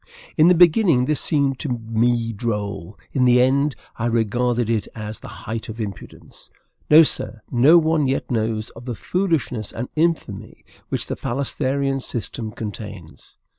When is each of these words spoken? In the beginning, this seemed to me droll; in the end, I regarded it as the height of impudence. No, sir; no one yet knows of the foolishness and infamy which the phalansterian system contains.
In 0.35 0.47
the 0.47 0.55
beginning, 0.55 1.05
this 1.05 1.21
seemed 1.21 1.59
to 1.59 1.69
me 1.69 2.33
droll; 2.33 2.97
in 3.13 3.25
the 3.25 3.39
end, 3.39 3.75
I 3.97 4.07
regarded 4.07 4.67
it 4.67 4.87
as 4.95 5.19
the 5.19 5.27
height 5.45 5.69
of 5.69 5.79
impudence. 5.79 6.49
No, 6.89 7.03
sir; 7.03 7.43
no 7.51 7.77
one 7.77 8.07
yet 8.07 8.31
knows 8.31 8.71
of 8.71 8.85
the 8.85 8.95
foolishness 8.95 9.71
and 9.71 9.89
infamy 9.95 10.65
which 10.89 11.05
the 11.05 11.15
phalansterian 11.15 11.99
system 12.01 12.51
contains. 12.51 13.37